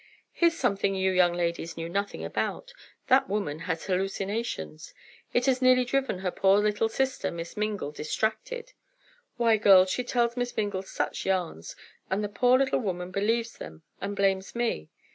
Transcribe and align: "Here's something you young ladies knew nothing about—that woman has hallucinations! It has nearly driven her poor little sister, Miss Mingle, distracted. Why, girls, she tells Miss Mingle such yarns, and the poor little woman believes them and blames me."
"Here's 0.31 0.57
something 0.57 0.95
you 0.95 1.11
young 1.11 1.33
ladies 1.33 1.77
knew 1.77 1.87
nothing 1.87 2.25
about—that 2.25 3.29
woman 3.29 3.59
has 3.69 3.85
hallucinations! 3.85 4.95
It 5.31 5.45
has 5.45 5.61
nearly 5.61 5.85
driven 5.85 6.17
her 6.25 6.31
poor 6.31 6.57
little 6.57 6.89
sister, 6.89 7.29
Miss 7.29 7.55
Mingle, 7.55 7.91
distracted. 7.91 8.73
Why, 9.37 9.57
girls, 9.57 9.91
she 9.91 10.03
tells 10.03 10.35
Miss 10.35 10.57
Mingle 10.57 10.81
such 10.81 11.23
yarns, 11.27 11.75
and 12.09 12.23
the 12.23 12.29
poor 12.29 12.57
little 12.57 12.79
woman 12.79 13.11
believes 13.11 13.59
them 13.59 13.83
and 14.01 14.15
blames 14.15 14.55
me." 14.55 14.89